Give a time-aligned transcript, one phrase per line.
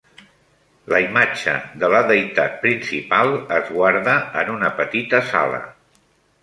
[0.93, 1.53] La imatge
[1.83, 5.63] de la deïtat principal es guarda en una petita sala.